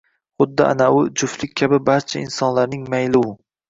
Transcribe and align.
Xuddi 0.43 0.65
anavi 0.69 1.03
juftlik 1.23 1.55
kabi 1.63 1.81
barcha 1.93 2.21
insonlarning 2.27 2.93
mayli 2.97 3.27
u. 3.27 3.27